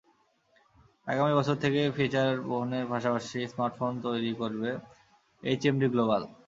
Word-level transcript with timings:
আগামী 1.07 1.33
বছর 1.39 1.55
থেকে 1.63 1.81
ফিচার 1.97 2.29
ফোনের 2.45 2.85
পাশাপাশি 2.91 3.39
স্মার্টফোন 3.51 3.93
তৈরি 4.05 4.31
করবে 4.41 4.69
এইচএমডি 5.43 5.87
গ্লোবাল। 5.93 6.21